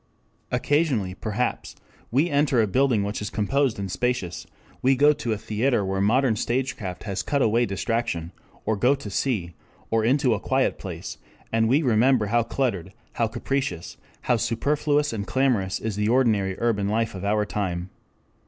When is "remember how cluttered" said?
11.83-12.93